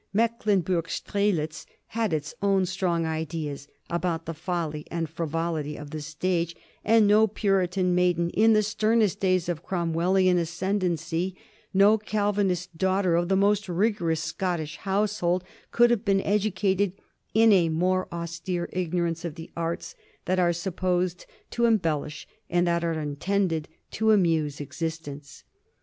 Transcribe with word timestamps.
Mecklenburg 0.13 0.85
Strelitz 0.89 1.67
had 1.89 2.11
its 2.11 2.33
own 2.41 2.65
strong 2.65 3.05
ideas 3.05 3.67
about 3.87 4.25
the 4.25 4.33
folly 4.33 4.83
and 4.89 5.07
frivolity 5.07 5.77
of 5.77 5.91
the 5.91 6.01
stage, 6.01 6.55
and 6.83 7.05
no 7.05 7.27
Puritan 7.27 7.93
maiden 7.93 8.31
in 8.31 8.53
the 8.53 8.63
sternest 8.63 9.19
days 9.19 9.47
of 9.47 9.61
Cromwellian 9.61 10.39
ascendency, 10.39 11.35
no 11.71 11.99
Calvinist 11.99 12.75
daughter 12.75 13.15
of 13.15 13.29
the 13.29 13.35
most 13.35 13.69
rigorous 13.69 14.23
Scottish 14.23 14.77
household, 14.77 15.43
could 15.69 15.91
have 15.91 16.03
been 16.03 16.21
educated 16.21 16.93
in 17.35 17.53
a 17.53 17.69
more 17.69 18.07
austere 18.11 18.69
ignorance 18.73 19.23
of 19.23 19.35
the 19.35 19.51
arts 19.55 19.93
that 20.25 20.39
are 20.39 20.51
supposed 20.51 21.27
to 21.51 21.65
embellish 21.65 22.27
and 22.49 22.65
that 22.65 22.83
are 22.83 22.93
intended 22.99 23.67
to 23.91 24.09
amuse 24.11 24.59
existence. 24.59 25.43